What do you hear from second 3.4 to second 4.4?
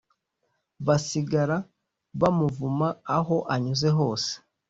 anyuze hose